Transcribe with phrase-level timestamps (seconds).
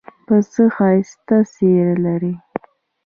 [0.25, 2.33] پسه ښایسته څېره لري.